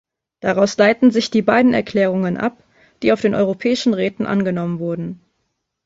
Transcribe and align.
Daraus 0.39 0.77
leiten 0.77 1.11
sich 1.11 1.29
die 1.29 1.43
beiden 1.43 1.75
Erklärungen 1.75 2.35
ab, 2.35 2.63
die 3.03 3.11
auf 3.13 3.21
den 3.21 3.35
Europäischen 3.35 3.93
Räten 3.93 4.25
angenommen 4.25 4.79
wurden. 4.79 5.21